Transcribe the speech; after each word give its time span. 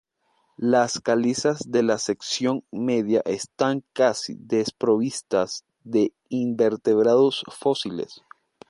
Las 0.57 0.99
calizas 0.99 1.59
de 1.69 1.83
la 1.83 1.99
sección 1.99 2.63
media 2.71 3.21
están 3.23 3.83
casi 3.93 4.33
desprovistas 4.39 5.63
de 5.83 6.11
invertebrados 6.27 7.43
fósiles. 7.51 8.23